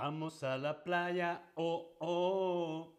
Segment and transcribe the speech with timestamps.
[0.00, 2.94] Vamos a la playa, oh, oh.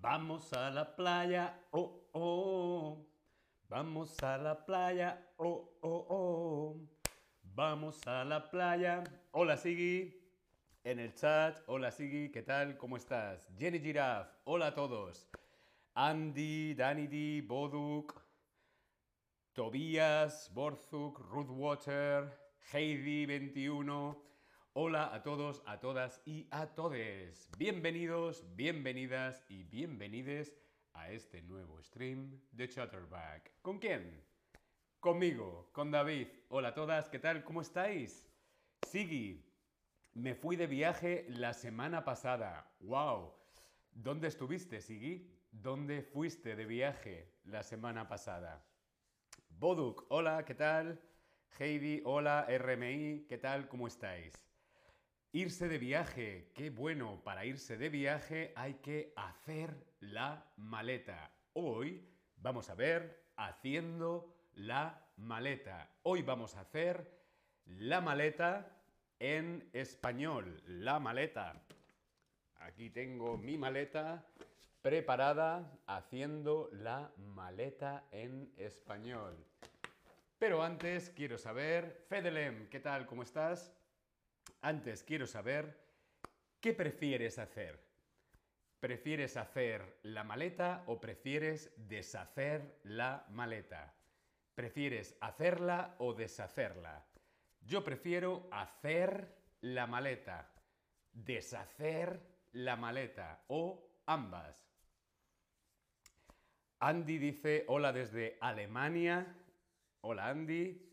[0.00, 3.06] Vamos a la playa, oh, oh.
[3.68, 6.80] Vamos a la playa, oh, oh, oh.
[7.42, 9.04] Vamos a la playa.
[9.32, 10.18] Hola, Sigui.
[10.82, 12.78] En el chat, hola, Sigui, ¿qué tal?
[12.78, 13.46] ¿Cómo estás?
[13.58, 15.28] Jenny Giraffe, hola a todos.
[15.92, 18.18] Andy, Danny Boduk,
[19.52, 22.32] Tobias, Borzuk, Ruthwater,
[22.72, 24.31] Heidi21.
[24.74, 27.50] Hola a todos, a todas y a todes.
[27.58, 30.56] Bienvenidos, bienvenidas y bienvenides
[30.94, 33.52] a este nuevo stream de Chatterback.
[33.60, 34.24] ¿Con quién?
[34.98, 36.28] Conmigo, con David.
[36.48, 37.44] Hola a todas, ¿qué tal?
[37.44, 38.26] ¿Cómo estáis?
[38.88, 39.44] Sigui,
[40.14, 42.72] me fui de viaje la semana pasada.
[42.80, 43.30] ¡Wow!
[43.92, 45.30] ¿Dónde estuviste, Sigui?
[45.50, 48.64] ¿Dónde fuiste de viaje la semana pasada?
[49.50, 50.98] Boduk, hola, ¿qué tal?
[51.58, 53.68] Heidi, hola, RMI, ¿qué tal?
[53.68, 54.51] ¿Cómo estáis?
[55.34, 61.32] Irse de viaje, qué bueno, para irse de viaje hay que hacer la maleta.
[61.54, 65.88] Hoy vamos a ver haciendo la maleta.
[66.02, 67.10] Hoy vamos a hacer
[67.64, 68.76] la maleta
[69.18, 70.62] en español.
[70.66, 71.64] La maleta.
[72.56, 74.26] Aquí tengo mi maleta
[74.82, 79.42] preparada haciendo la maleta en español.
[80.38, 83.06] Pero antes quiero saber, Fedelem, ¿qué tal?
[83.06, 83.72] ¿Cómo estás?
[84.62, 85.76] Antes quiero saber,
[86.60, 87.80] ¿qué prefieres hacer?
[88.78, 93.92] ¿Prefieres hacer la maleta o prefieres deshacer la maleta?
[94.54, 97.04] ¿Prefieres hacerla o deshacerla?
[97.60, 100.52] Yo prefiero hacer la maleta,
[101.12, 102.20] deshacer
[102.52, 104.56] la maleta o ambas.
[106.78, 109.26] Andy dice hola desde Alemania.
[110.02, 110.91] Hola Andy.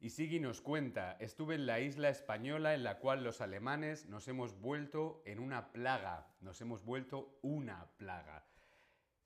[0.00, 4.28] Y Sigui nos cuenta, estuve en la isla española en la cual los alemanes nos
[4.28, 8.46] hemos vuelto en una plaga, nos hemos vuelto una plaga.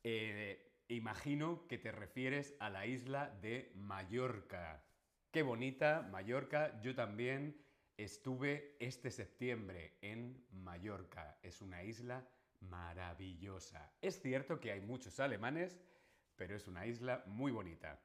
[0.05, 4.85] Eh, imagino que te refieres a la isla de Mallorca.
[5.31, 7.61] Qué bonita Mallorca, yo también
[7.97, 11.39] estuve este septiembre en Mallorca.
[11.43, 12.27] Es una isla
[12.61, 13.93] maravillosa.
[14.01, 15.79] Es cierto que hay muchos alemanes,
[16.37, 18.01] pero es una isla muy bonita.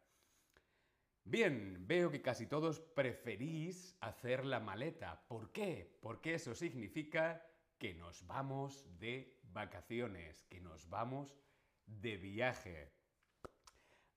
[1.25, 5.25] Bien, veo que casi todos preferís hacer la maleta.
[5.27, 5.97] ¿Por qué?
[6.01, 7.45] Porque eso significa
[7.77, 11.37] que nos vamos de vacaciones, que nos vamos
[11.85, 12.91] de viaje.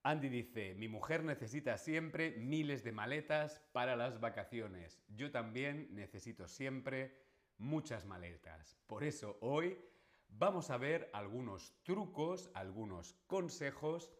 [0.03, 5.01] Andy dice, mi mujer necesita siempre miles de maletas para las vacaciones.
[5.07, 7.13] Yo también necesito siempre
[7.57, 8.77] muchas maletas.
[8.85, 9.77] Por eso hoy
[10.29, 14.11] vamos a ver algunos trucos, algunos consejos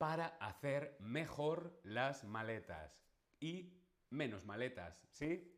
[0.00, 3.04] para hacer mejor las maletas
[3.38, 5.54] y menos maletas, ¿sí?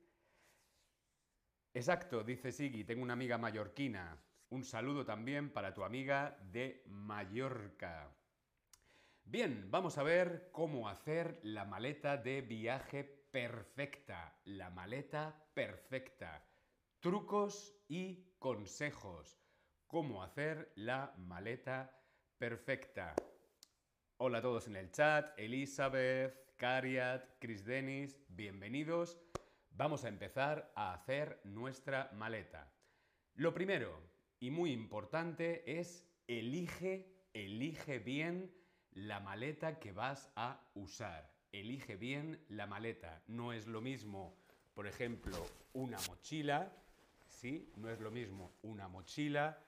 [1.73, 4.21] Exacto, dice Sigui, tengo una amiga mallorquina.
[4.49, 8.13] Un saludo también para tu amiga de Mallorca.
[9.23, 14.41] Bien, vamos a ver cómo hacer la maleta de viaje perfecta.
[14.43, 16.45] La maleta perfecta.
[16.99, 19.41] Trucos y consejos.
[19.87, 21.97] Cómo hacer la maleta
[22.39, 23.15] perfecta.
[24.25, 29.19] Hola a todos en el chat, Elizabeth, Cariat, Chris Dennis, bienvenidos.
[29.73, 32.73] Vamos a empezar a hacer nuestra maleta.
[33.35, 34.01] Lo primero
[34.39, 38.55] y muy importante es elige, elige bien
[38.93, 41.35] la maleta que vas a usar.
[41.51, 43.25] Elige bien la maleta.
[43.27, 44.37] No es lo mismo,
[44.73, 45.37] por ejemplo,
[45.73, 46.73] una mochila,
[47.27, 47.73] ¿sí?
[47.75, 49.59] No es lo mismo una mochila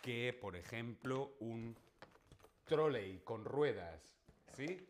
[0.00, 1.76] que, por ejemplo, un
[2.68, 4.14] trolley con ruedas,
[4.52, 4.86] ¿sí?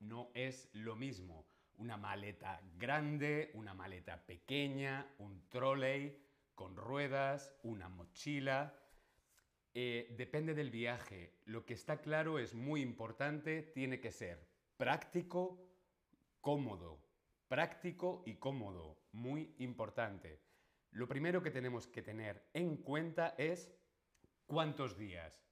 [0.00, 1.44] No es lo mismo.
[1.78, 6.22] Una maleta grande, una maleta pequeña, un trolley
[6.54, 8.78] con ruedas, una mochila.
[9.74, 11.32] Eh, depende del viaje.
[11.46, 15.58] Lo que está claro es muy importante, tiene que ser práctico,
[16.40, 17.00] cómodo.
[17.48, 20.40] Práctico y cómodo, muy importante.
[20.90, 23.70] Lo primero que tenemos que tener en cuenta es
[24.46, 25.45] cuántos días.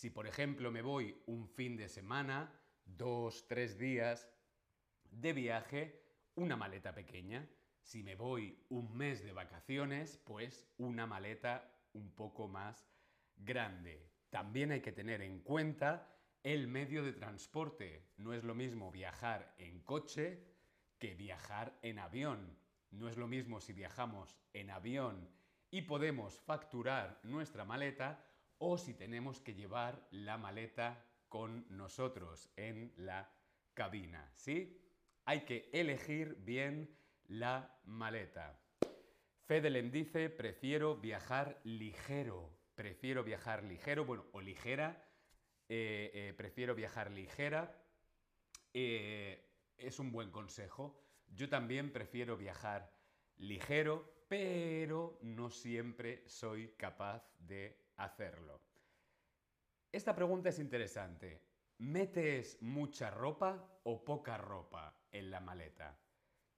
[0.00, 4.32] Si por ejemplo me voy un fin de semana, dos, tres días
[5.10, 6.02] de viaje,
[6.36, 7.46] una maleta pequeña.
[7.82, 12.88] Si me voy un mes de vacaciones, pues una maleta un poco más
[13.36, 14.10] grande.
[14.30, 18.08] También hay que tener en cuenta el medio de transporte.
[18.16, 20.42] No es lo mismo viajar en coche
[20.98, 22.56] que viajar en avión.
[22.90, 25.28] No es lo mismo si viajamos en avión
[25.70, 28.29] y podemos facturar nuestra maleta
[28.62, 33.32] o si tenemos que llevar la maleta con nosotros en la
[33.72, 34.78] cabina, ¿sí?
[35.24, 36.94] Hay que elegir bien
[37.26, 38.60] la maleta.
[39.46, 42.50] Fedelem dice, prefiero viajar ligero.
[42.74, 45.08] Prefiero viajar ligero, bueno, o ligera.
[45.68, 47.82] Eh, eh, prefiero viajar ligera.
[48.74, 51.02] Eh, es un buen consejo.
[51.28, 52.92] Yo también prefiero viajar
[53.38, 58.60] ligero, pero no siempre soy capaz de hacerlo.
[59.92, 61.42] Esta pregunta es interesante.
[61.78, 65.98] ¿Metes mucha ropa o poca ropa en la maleta?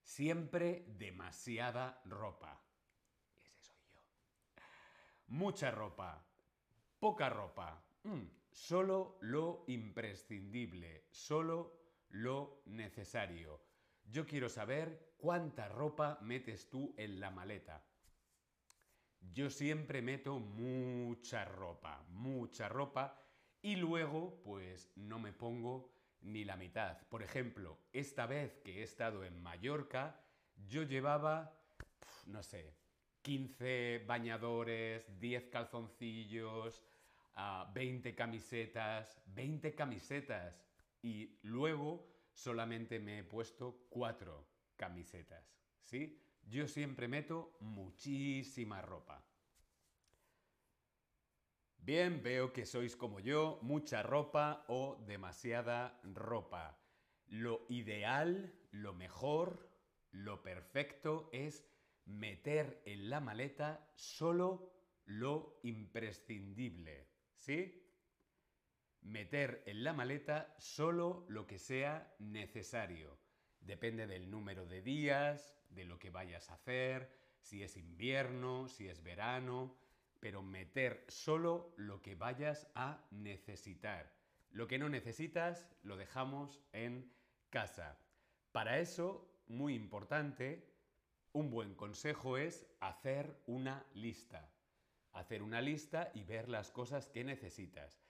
[0.02, 2.60] Siempre demasiada ropa.
[3.42, 4.00] Ese soy yo.
[5.28, 6.26] Mucha ropa.
[6.98, 7.82] Poca ropa.
[8.02, 11.06] Mm, solo lo imprescindible.
[11.10, 11.80] Solo
[12.10, 13.62] lo necesario.
[14.04, 17.82] Yo quiero saber cuánta ropa metes tú en la maleta.
[19.32, 23.18] Yo siempre meto mucha ropa, mucha ropa
[23.62, 25.92] y luego pues no me pongo
[26.22, 26.98] ni la mitad.
[27.08, 30.20] Por ejemplo, esta vez que he estado en Mallorca,
[30.68, 31.58] yo llevaba,
[32.26, 32.74] no sé,
[33.22, 36.84] 15 bañadores, 10 calzoncillos,
[37.72, 40.62] 20 ah, camisetas, 20 camisetas.
[41.02, 44.46] Y luego solamente me he puesto 4
[44.76, 45.44] camisetas.
[45.80, 46.20] ¿Sí?
[46.42, 49.24] Yo siempre meto muchísima ropa.
[51.78, 56.78] Bien, veo que sois como yo, mucha ropa o demasiada ropa.
[57.26, 59.68] Lo ideal, lo mejor,
[60.12, 61.64] lo perfecto es
[62.04, 64.72] meter en la maleta solo
[65.06, 67.08] lo imprescindible.
[67.34, 67.82] ¿Sí?
[69.00, 73.18] Meter en la maleta solo lo que sea necesario.
[73.62, 77.10] Depende del número de días, de lo que vayas a hacer,
[77.40, 79.76] si es invierno, si es verano,
[80.20, 84.12] pero meter solo lo que vayas a necesitar.
[84.50, 87.12] Lo que no necesitas lo dejamos en
[87.50, 87.98] casa.
[88.52, 90.68] Para eso, muy importante,
[91.32, 94.52] un buen consejo es hacer una lista.
[95.12, 98.01] Hacer una lista y ver las cosas que necesitas.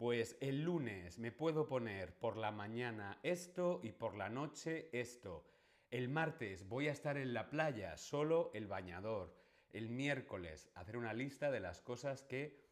[0.00, 5.44] Pues el lunes me puedo poner por la mañana esto y por la noche esto.
[5.90, 9.36] El martes voy a estar en la playa, solo el bañador
[9.74, 12.64] el miércoles hacer una lista de las cosas que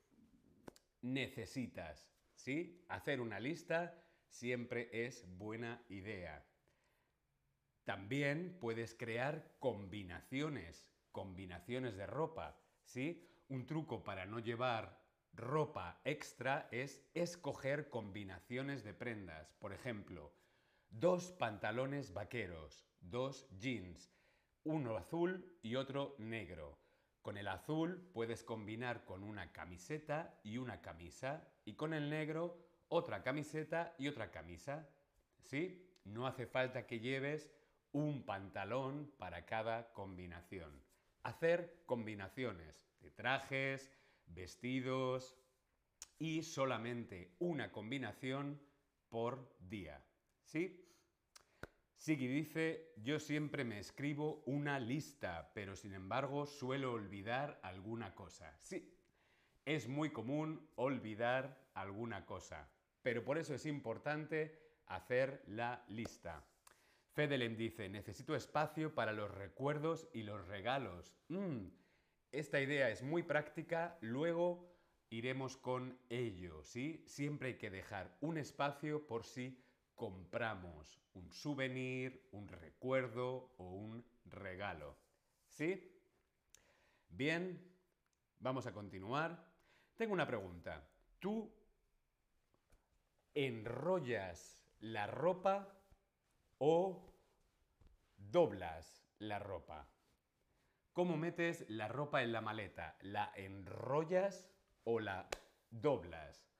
[1.03, 2.09] necesitas.
[2.35, 2.83] ¿Sí?
[2.89, 6.47] Hacer una lista siempre es buena idea.
[7.85, 12.59] También puedes crear combinaciones, combinaciones de ropa.
[12.85, 13.29] ¿Sí?
[13.51, 19.55] Un truco para no llevar ropa extra es escoger combinaciones de prendas.
[19.59, 20.33] Por ejemplo,
[20.91, 24.13] dos pantalones vaqueros, dos jeans,
[24.65, 26.79] uno azul y otro negro.
[27.23, 32.59] Con el azul puedes combinar con una camiseta y una camisa y con el negro
[32.89, 34.89] otra camiseta y otra camisa.
[35.43, 35.85] ¿Sí?
[36.05, 37.53] No hace falta que lleves
[37.93, 40.83] un pantalón para cada combinación.
[41.23, 43.91] Hacer combinaciones de trajes,
[44.35, 45.37] vestidos
[46.19, 48.61] y solamente una combinación
[49.09, 50.05] por día.
[50.43, 50.85] ¿Sí?
[51.97, 58.57] Sigui dice, yo siempre me escribo una lista, pero sin embargo suelo olvidar alguna cosa.
[58.61, 58.97] Sí,
[59.65, 62.71] es muy común olvidar alguna cosa,
[63.03, 66.47] pero por eso es importante hacer la lista.
[67.13, 71.13] Fedelem dice, necesito espacio para los recuerdos y los regalos.
[71.29, 71.67] Mm,
[72.33, 74.69] esta idea es muy práctica, luego
[75.11, 77.03] iremos con ello, ¿sí?
[77.07, 79.63] Siempre hay que dejar un espacio por si
[79.95, 84.97] compramos un souvenir, un recuerdo o un regalo.
[85.49, 85.93] ¿Sí?
[87.09, 87.61] Bien,
[88.39, 89.45] vamos a continuar.
[89.97, 90.89] Tengo una pregunta.
[91.19, 91.53] ¿Tú
[93.35, 95.77] enrollas la ropa
[96.59, 97.13] o
[98.17, 99.89] doblas la ropa?
[100.99, 102.97] ¿Cómo metes la ropa en la maleta?
[103.03, 104.51] ¿La enrollas
[104.83, 105.29] o la
[105.71, 106.51] doblas?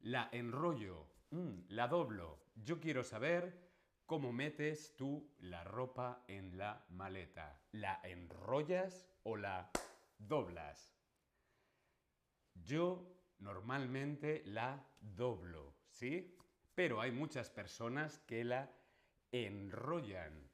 [0.00, 2.44] La enrollo, mm, la doblo.
[2.56, 3.70] Yo quiero saber
[4.04, 7.58] cómo metes tú la ropa en la maleta.
[7.72, 9.70] ¿La enrollas o la
[10.18, 10.94] doblas?
[12.52, 16.36] Yo normalmente la doblo, ¿sí?
[16.74, 18.70] Pero hay muchas personas que la
[19.32, 20.49] enrollan.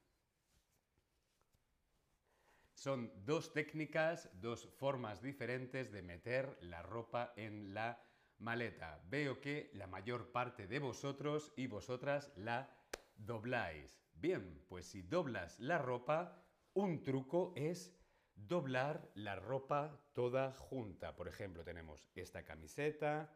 [2.76, 8.04] Son dos técnicas, dos formas diferentes de meter la ropa en la
[8.37, 9.00] maleta.
[9.09, 12.68] Veo que la mayor parte de vosotros y vosotras la
[13.16, 13.99] dobláis.
[14.12, 17.99] Bien, pues si doblas la ropa, un truco es
[18.35, 21.16] doblar la ropa toda junta.
[21.16, 23.35] Por ejemplo, tenemos esta camiseta,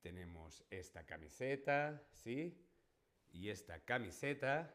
[0.00, 2.66] tenemos esta camiseta, ¿sí?
[3.28, 4.74] Y esta camiseta,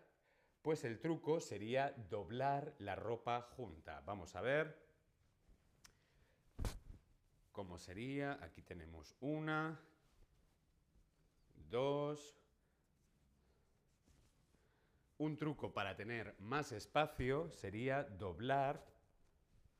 [0.61, 4.01] pues el truco sería doblar la ropa junta.
[4.05, 4.77] Vamos a ver.
[7.51, 8.37] ¿Cómo sería?
[8.41, 9.79] Aquí tenemos una,
[11.69, 12.37] dos.
[15.17, 18.85] Un truco para tener más espacio sería doblar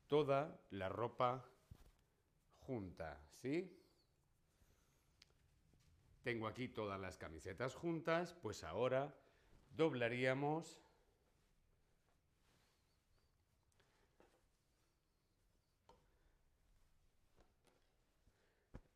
[0.08, 1.46] toda la ropa
[2.60, 3.80] junta, ¿sí?
[6.24, 9.16] Tengo aquí todas las camisetas juntas, pues ahora
[9.70, 10.80] doblaríamos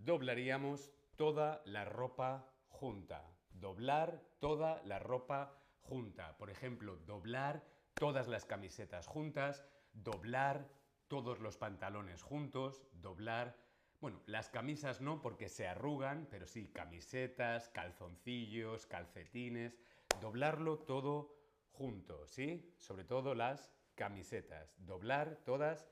[0.03, 3.25] doblaríamos toda la ropa junta.
[3.51, 6.37] Doblar toda la ropa junta.
[6.37, 7.63] Por ejemplo, doblar
[7.93, 10.67] todas las camisetas juntas, doblar
[11.07, 13.57] todos los pantalones juntos, doblar...
[14.01, 19.79] Bueno, las camisas no porque se arrugan, pero sí camisetas, calzoncillos, calcetines,
[20.21, 21.35] doblarlo todo
[21.71, 22.73] junto, ¿sí?
[22.77, 25.87] Sobre todo las camisetas, doblar todas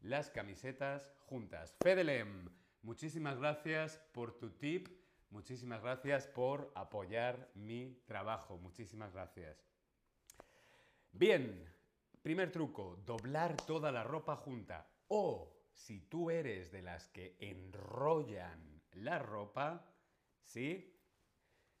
[0.00, 1.76] las camisetas juntas.
[1.82, 2.48] Fedelem,
[2.82, 4.88] muchísimas gracias por tu tip,
[5.30, 9.66] muchísimas gracias por apoyar mi trabajo, muchísimas gracias.
[11.12, 11.72] Bien,
[12.22, 14.88] primer truco, doblar toda la ropa junta.
[15.08, 19.86] O si tú eres de las que enrollan la ropa,
[20.44, 20.95] ¿sí?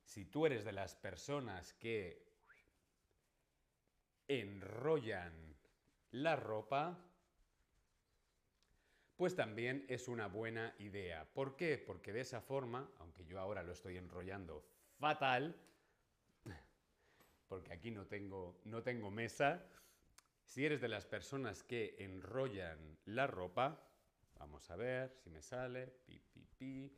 [0.06, 2.24] Si tú eres de las personas que
[4.28, 5.56] enrollan
[6.12, 6.98] la ropa,
[9.16, 11.26] pues también es una buena idea.
[11.34, 11.76] ¿Por qué?
[11.76, 14.64] Porque de esa forma, aunque yo ahora lo estoy enrollando
[14.98, 15.56] fatal,
[17.48, 19.66] porque aquí no tengo, no tengo mesa,
[20.44, 23.90] si eres de las personas que enrollan la ropa,
[24.38, 26.96] vamos a ver si me sale, pi, pi, pi,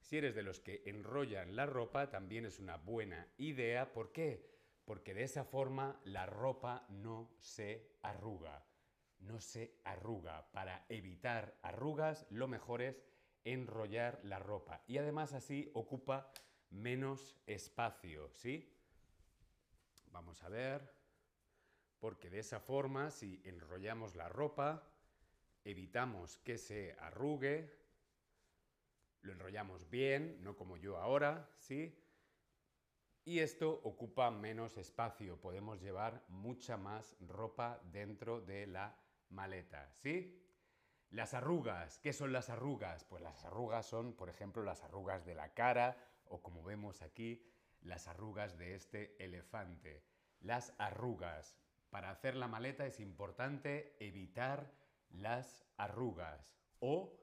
[0.00, 3.92] si eres de los que enrollan la ropa, también es una buena idea.
[3.92, 4.48] ¿Por qué?
[4.84, 8.66] Porque de esa forma la ropa no se arruga.
[9.20, 10.50] No se arruga.
[10.52, 13.04] Para evitar arrugas, lo mejor es
[13.44, 14.82] enrollar la ropa.
[14.86, 16.32] Y además así ocupa
[16.70, 18.74] menos espacio, ¿sí?
[20.06, 20.92] Vamos a ver.
[21.98, 24.90] Porque de esa forma, si enrollamos la ropa,
[25.64, 27.79] evitamos que se arrugue,
[29.22, 31.96] lo enrollamos bien, no como yo ahora, ¿sí?
[33.24, 38.98] Y esto ocupa menos espacio, podemos llevar mucha más ropa dentro de la
[39.28, 40.36] maleta, ¿sí?
[41.10, 43.04] Las arrugas, ¿qué son las arrugas?
[43.04, 45.96] Pues las arrugas son, por ejemplo, las arrugas de la cara
[46.26, 47.44] o como vemos aquí,
[47.80, 50.04] las arrugas de este elefante.
[50.40, 51.58] Las arrugas.
[51.90, 54.72] Para hacer la maleta es importante evitar
[55.08, 57.19] las arrugas o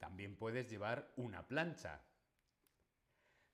[0.00, 2.02] también puedes llevar una plancha.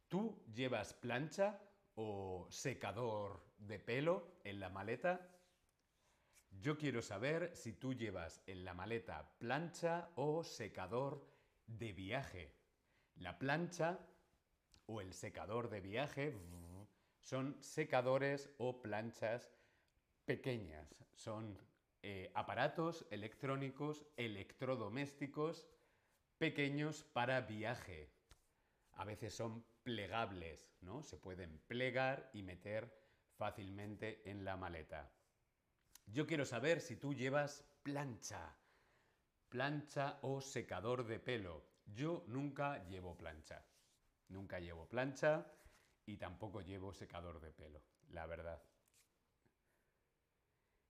[0.09, 1.61] ¿Tú llevas plancha
[1.97, 5.29] o secador de pelo en la maleta?
[6.49, 11.29] Yo quiero saber si tú llevas en la maleta plancha o secador
[11.67, 12.55] de viaje.
[13.17, 13.99] La plancha
[14.87, 16.39] o el secador de viaje
[17.21, 19.53] son secadores o planchas
[20.25, 20.95] pequeñas.
[21.13, 21.59] Son
[22.03, 25.67] eh, aparatos electrónicos, electrodomésticos
[26.39, 28.13] pequeños para viaje.
[28.93, 31.03] A veces son plegables, ¿no?
[31.03, 32.93] Se pueden plegar y meter
[33.37, 35.13] fácilmente en la maleta.
[36.07, 38.57] Yo quiero saber si tú llevas plancha,
[39.49, 41.65] plancha o secador de pelo.
[41.87, 43.65] Yo nunca llevo plancha.
[44.29, 45.47] Nunca llevo plancha
[46.05, 48.63] y tampoco llevo secador de pelo, la verdad.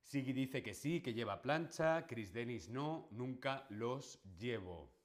[0.02, 4.95] Siggy dice que sí, que lleva plancha, Chris Dennis no, nunca los llevo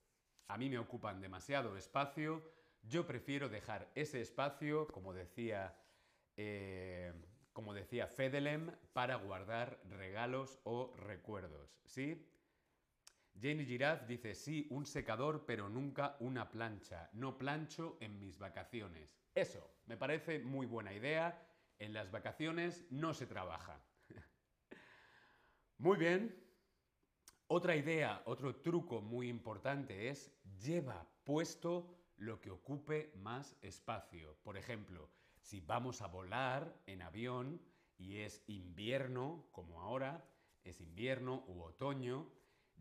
[0.51, 2.43] a mí me ocupan demasiado espacio,
[2.83, 5.77] yo prefiero dejar ese espacio, como decía,
[6.35, 7.13] eh,
[7.53, 12.27] como decía Fedelem, para guardar regalos o recuerdos, ¿sí?
[13.39, 17.09] Jenny Giraffe dice, sí, un secador, pero nunca una plancha.
[17.13, 19.17] No plancho en mis vacaciones.
[19.33, 21.47] Eso, me parece muy buena idea.
[21.79, 23.81] En las vacaciones no se trabaja.
[25.77, 26.35] muy bien,
[27.53, 30.31] otra idea, otro truco muy importante es
[30.63, 34.37] lleva puesto lo que ocupe más espacio.
[34.41, 35.09] Por ejemplo,
[35.41, 37.61] si vamos a volar en avión
[37.97, 40.25] y es invierno, como ahora,
[40.63, 42.31] es invierno u otoño,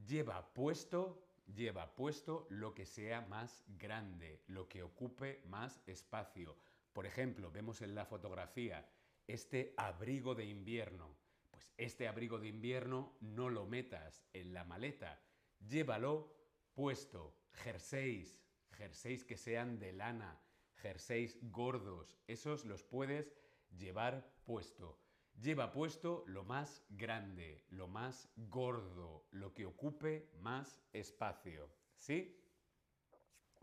[0.06, 1.20] lleva puesto,
[1.52, 6.56] lleva puesto lo que sea más grande, lo que ocupe más espacio.
[6.92, 8.88] Por ejemplo, vemos en la fotografía
[9.26, 11.16] este abrigo de invierno
[11.60, 15.20] pues este abrigo de invierno no lo metas en la maleta,
[15.68, 16.34] llévalo
[16.72, 20.40] puesto, jerseys, jerseys que sean de lana,
[20.76, 23.34] jerseys gordos, esos los puedes
[23.76, 24.98] llevar puesto.
[25.38, 31.70] Lleva puesto lo más grande, lo más gordo, lo que ocupe más espacio.
[31.98, 32.42] ¿Sí?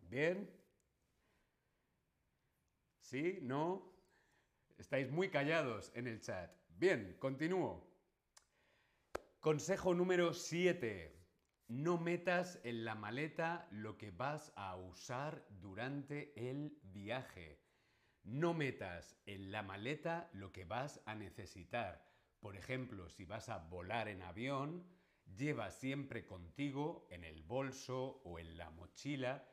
[0.03, 0.49] ¿Bien?
[2.99, 3.39] ¿Sí?
[3.41, 3.91] ¿No?
[4.77, 6.51] Estáis muy callados en el chat.
[6.69, 7.87] Bien, continúo.
[9.47, 11.15] Consejo número 7.
[11.69, 17.63] No metas en la maleta lo que vas a usar durante el viaje.
[18.23, 22.05] No metas en la maleta lo que vas a necesitar.
[22.41, 24.85] Por ejemplo, si vas a volar en avión,
[25.37, 29.47] lleva siempre contigo en el bolso o en la mochila,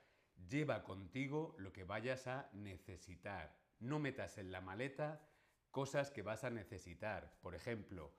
[0.49, 3.57] lleva contigo lo que vayas a necesitar.
[3.79, 5.25] No metas en la maleta
[5.71, 7.39] cosas que vas a necesitar.
[7.41, 8.13] Por ejemplo,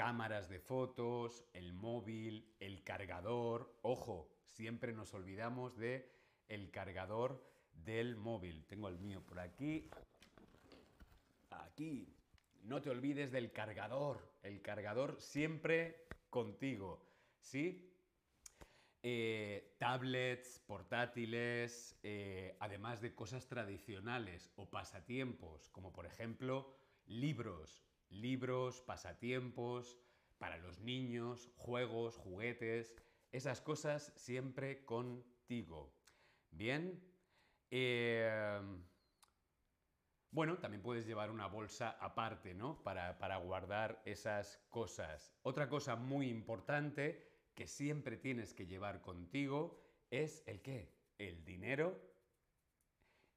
[0.00, 3.70] cámaras de fotos, el móvil, el cargador.
[3.82, 6.10] Ojo, siempre nos olvidamos de
[6.48, 7.44] el cargador
[7.84, 8.64] del móvil.
[8.64, 9.90] Tengo el mío por aquí.
[11.50, 12.16] Aquí.
[12.62, 14.26] No te olvides del cargador.
[14.42, 17.06] El cargador siempre contigo.
[17.38, 17.86] ¿Sí?
[19.02, 28.80] Eh, tablets, portátiles, eh, además de cosas tradicionales o pasatiempos, como por ejemplo libros, libros,
[28.82, 29.98] pasatiempos,
[30.38, 32.94] para los niños, juegos, juguetes,
[33.30, 35.94] esas cosas siempre contigo.
[36.50, 37.02] Bien.
[37.70, 38.60] Eh,
[40.32, 42.82] bueno, también puedes llevar una bolsa aparte, ¿no?
[42.82, 45.34] Para, para guardar esas cosas.
[45.42, 50.94] Otra cosa muy importante que siempre tienes que llevar contigo es el qué?
[51.18, 52.00] El dinero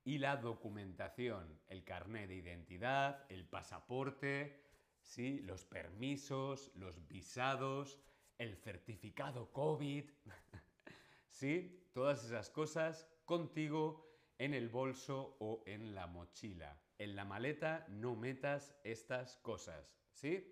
[0.04, 4.63] y la documentación, el carnet de identidad, el pasaporte,
[5.04, 5.40] ¿sí?
[5.40, 8.00] los permisos, los visados,
[8.38, 10.10] el certificado COVID,
[11.30, 11.90] ¿sí?
[11.94, 16.82] todas esas cosas contigo en el bolso o en la mochila.
[16.98, 20.50] En la maleta no metas estas cosas, ¿sí?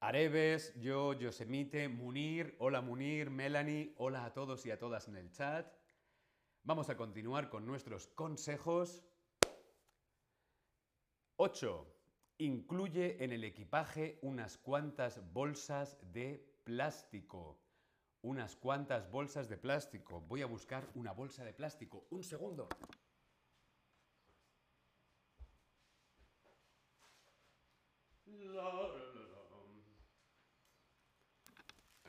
[0.00, 5.30] Areves, yo, Yosemite, Munir, hola Munir, Melanie, hola a todos y a todas en el
[5.30, 5.70] chat.
[6.62, 9.04] Vamos a continuar con nuestros consejos.
[11.36, 11.99] 8.
[12.40, 17.58] Incluye en el equipaje unas cuantas bolsas de plástico.
[18.22, 20.22] Unas cuantas bolsas de plástico.
[20.22, 22.06] Voy a buscar una bolsa de plástico.
[22.08, 22.66] Un segundo.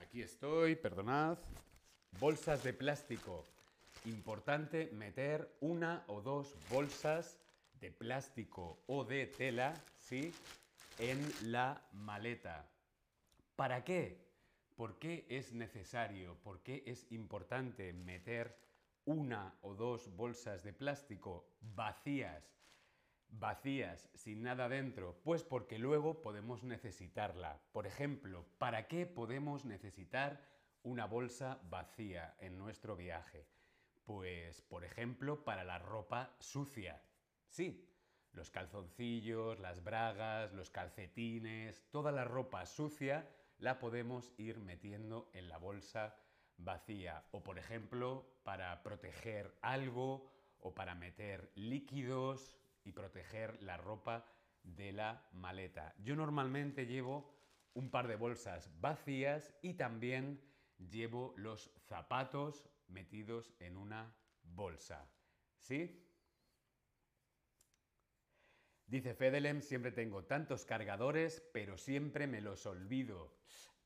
[0.02, 1.40] Aquí estoy, perdonad.
[2.22, 3.46] Bolsas de plástico.
[4.06, 7.41] Importante meter una o dos bolsas
[7.82, 10.34] de plástico o de tela, ¿sí?
[11.00, 12.70] En la maleta.
[13.56, 14.32] ¿Para qué?
[14.76, 16.36] ¿Por qué es necesario?
[16.44, 18.58] ¿Por qué es importante meter
[19.06, 22.62] una o dos bolsas de plástico vacías
[23.32, 25.20] vacías, sin nada dentro?
[25.24, 27.62] Pues porque luego podemos necesitarla.
[27.72, 30.42] Por ejemplo, ¿para qué podemos necesitar
[30.84, 33.48] una bolsa vacía en nuestro viaje?
[34.06, 37.02] Pues, por ejemplo, para la ropa sucia.
[37.52, 37.86] Sí,
[38.32, 45.50] los calzoncillos, las bragas, los calcetines, toda la ropa sucia la podemos ir metiendo en
[45.50, 46.16] la bolsa
[46.56, 47.28] vacía.
[47.32, 54.26] O, por ejemplo, para proteger algo o para meter líquidos y proteger la ropa
[54.64, 55.94] de la maleta.
[55.98, 57.36] Yo normalmente llevo
[57.74, 60.42] un par de bolsas vacías y también
[60.78, 65.12] llevo los zapatos metidos en una bolsa.
[65.58, 66.11] ¿Sí?
[68.92, 73.34] Dice Fedelem, siempre tengo tantos cargadores, pero siempre me los olvido.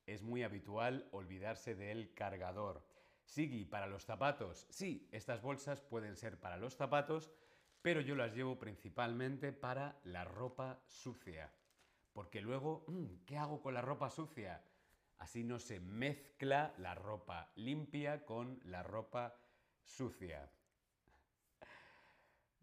[0.07, 2.83] Es muy habitual olvidarse del cargador.
[3.23, 4.65] Sigi, para los zapatos.
[4.71, 7.29] Sí, estas bolsas pueden ser para los zapatos,
[7.83, 11.53] pero yo las llevo principalmente para la ropa sucia.
[12.11, 14.63] Porque luego, mm, ¿qué hago con la ropa sucia?
[15.19, 19.35] Así no se mezcla la ropa limpia con la ropa
[19.83, 20.49] sucia.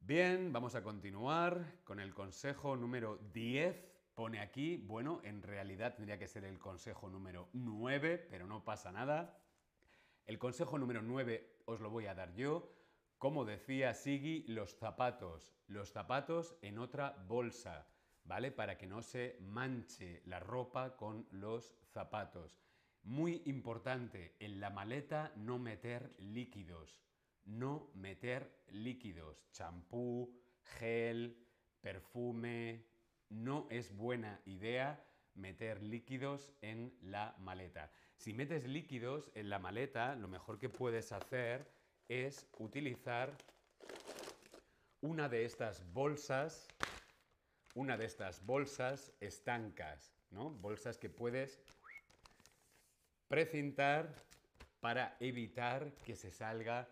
[0.04, 3.76] Bien, vamos a continuar con el consejo número 10.
[4.16, 8.90] Pone aquí, bueno, en realidad tendría que ser el consejo número 9, pero no pasa
[8.90, 9.38] nada.
[10.26, 12.74] El consejo número 9 os lo voy a dar yo.
[13.16, 15.54] Como decía Sigi, los zapatos.
[15.68, 17.86] Los zapatos en otra bolsa,
[18.24, 18.50] ¿vale?
[18.50, 22.60] Para que no se manche la ropa con los zapatos.
[23.04, 27.00] Muy importante, en la maleta no meter líquidos.
[27.44, 29.44] No meter líquidos.
[29.52, 30.32] Champú,
[30.78, 31.36] gel,
[31.80, 32.86] perfume.
[33.28, 37.90] No es buena idea meter líquidos en la maleta.
[38.16, 41.66] Si metes líquidos en la maleta, lo mejor que puedes hacer
[42.08, 43.36] es utilizar
[45.00, 46.68] una de estas bolsas,
[47.74, 50.50] una de estas bolsas estancas, ¿no?
[50.50, 51.58] Bolsas que puedes
[53.28, 54.14] precintar
[54.80, 56.88] para evitar que se salga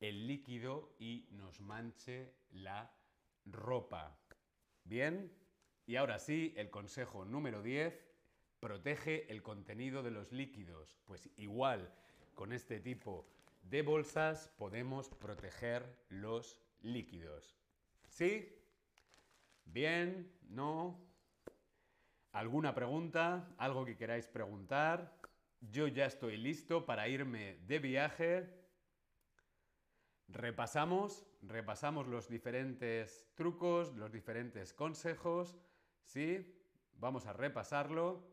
[0.00, 2.92] el líquido y nos manche la
[3.44, 4.18] ropa.
[4.84, 5.32] ¿Bien?
[5.86, 8.08] Y ahora sí, el consejo número 10,
[8.60, 10.98] protege el contenido de los líquidos.
[11.04, 11.92] Pues igual,
[12.34, 13.26] con este tipo
[13.62, 17.56] de bolsas podemos proteger los líquidos.
[18.08, 18.54] ¿Sí?
[19.64, 20.32] ¿Bien?
[20.48, 21.00] ¿No?
[22.32, 23.54] ¿Alguna pregunta?
[23.58, 25.18] ¿Algo que queráis preguntar?
[25.60, 28.57] Yo ya estoy listo para irme de viaje.
[30.28, 35.56] Repasamos, repasamos los diferentes trucos, los diferentes consejos.
[36.04, 36.54] ¿Sí?
[36.92, 38.28] Vamos a repasarlo.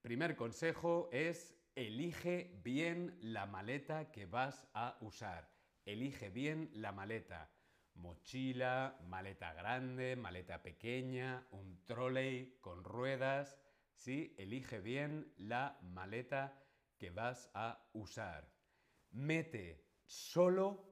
[0.00, 5.50] Primer consejo es elige bien la maleta que vas a usar.
[5.84, 7.50] Elige bien la maleta.
[7.94, 13.58] Mochila, maleta grande, maleta pequeña, un trolley con ruedas.
[13.94, 14.34] ¿sí?
[14.38, 16.62] Elige bien la maleta
[16.96, 18.52] que vas a usar.
[19.10, 20.91] Mete solo,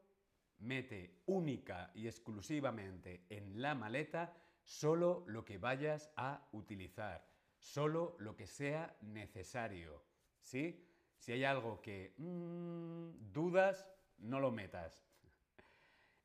[0.61, 7.27] mete única y exclusivamente en la maleta solo lo que vayas a utilizar,
[7.59, 10.03] solo lo que sea necesario.
[10.42, 10.87] ¿Sí?
[11.18, 13.87] Si hay algo que mm, dudas,
[14.18, 15.05] no lo metas.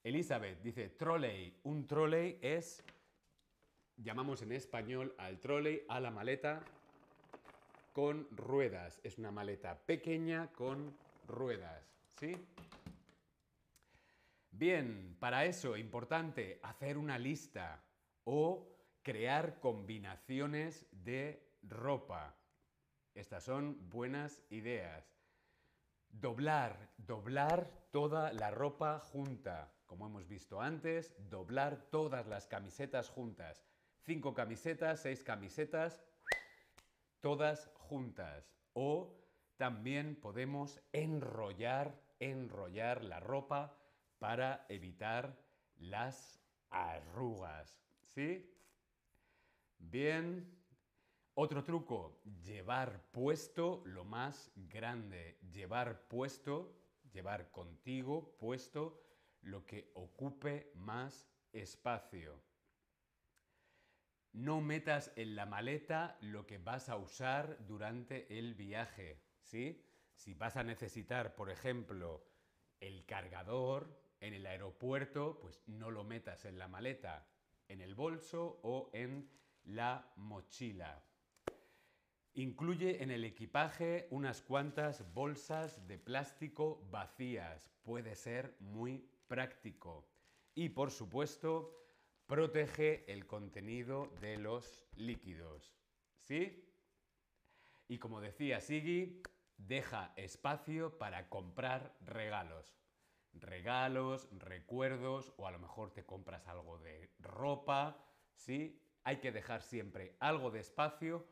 [0.04, 1.60] Elizabeth dice, trolley.
[1.64, 2.84] Un trolley es,
[3.98, 6.62] llamamos en español al trolley a la maleta
[7.92, 9.02] con ruedas.
[9.04, 10.96] Es una maleta pequeña con
[11.28, 11.98] ruedas.
[12.20, 12.38] ¿Sí?
[14.58, 17.84] Bien, para eso, importante, hacer una lista
[18.24, 22.38] o crear combinaciones de ropa.
[23.14, 25.14] Estas son buenas ideas.
[26.08, 29.74] Doblar, doblar toda la ropa junta.
[29.88, 33.66] Como hemos visto antes, doblar todas las camisetas juntas.
[34.06, 36.02] Cinco camisetas, seis camisetas,
[37.20, 38.56] todas juntas.
[38.72, 39.18] O
[39.58, 43.78] también podemos enrollar, enrollar la ropa
[44.20, 45.38] para evitar
[45.78, 47.82] las arrugas.
[48.04, 48.52] ¿Sí?
[49.78, 50.52] Bien.
[51.38, 55.38] Otro truco, llevar puesto lo más grande.
[55.52, 56.78] Llevar puesto,
[57.12, 59.02] llevar contigo puesto
[59.42, 62.42] lo que ocupe más espacio.
[64.32, 69.86] No metas en la maleta lo que vas a usar durante el viaje, ¿sí?
[70.14, 72.26] Si vas a necesitar, por ejemplo,
[72.80, 77.28] el cargador en el aeropuerto, pues no lo metas en la maleta,
[77.68, 79.30] en el bolso o en
[79.66, 81.04] la mochila.
[82.34, 87.72] Incluye en el equipaje unas cuantas bolsas de plástico vacías.
[87.84, 90.06] Puede ser muy práctico.
[90.54, 91.86] Y por supuesto,
[92.28, 95.74] protege el contenido de los líquidos.
[96.20, 96.68] ¿Sí?
[97.88, 99.22] Y como decía Sigi,
[99.58, 102.76] deja espacio para comprar regalos.
[103.36, 108.04] Regalos, recuerdos o a lo mejor te compras algo de ropa.
[108.36, 108.82] ¿Sí?
[109.04, 111.26] Hay que dejar siempre algo de espacio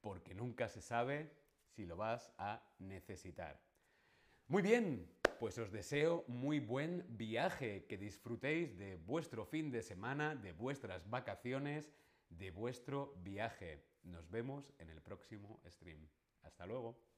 [0.00, 1.30] porque nunca se sabe
[1.66, 3.60] si lo vas a necesitar.
[4.48, 5.08] Muy bien,
[5.38, 11.08] pues os deseo muy buen viaje, que disfrutéis de vuestro fin de semana, de vuestras
[11.08, 11.92] vacaciones,
[12.28, 13.84] de vuestro viaje.
[14.02, 16.08] Nos vemos en el próximo stream.
[16.42, 17.09] Hasta luego.